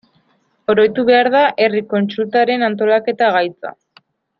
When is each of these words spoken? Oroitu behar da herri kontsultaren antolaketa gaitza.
Oroitu 0.73 1.05
behar 1.11 1.29
da 1.37 1.43
herri 1.67 1.83
kontsultaren 1.95 2.69
antolaketa 2.73 3.33
gaitza. 3.41 3.77